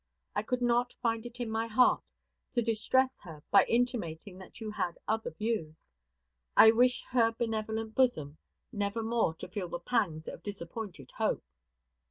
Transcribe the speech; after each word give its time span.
I 0.35 0.41
could 0.41 0.63
not 0.63 0.93
find 0.99 1.27
it 1.27 1.39
in 1.39 1.51
my 1.51 1.67
heart 1.67 2.11
to 2.55 2.63
distress 2.63 3.19
her 3.19 3.43
by 3.51 3.65
intimating 3.65 4.39
that 4.39 4.59
you 4.59 4.71
had 4.71 4.97
other 5.07 5.29
views. 5.29 5.93
I 6.57 6.71
wish 6.71 7.03
her 7.11 7.33
benevolent 7.33 7.93
bosom 7.93 8.39
nevermore 8.71 9.35
to 9.35 9.47
feel 9.47 9.69
the 9.69 9.77
pangs 9.79 10.27
of 10.27 10.41
disappointed 10.41 11.11
hope. 11.11 11.43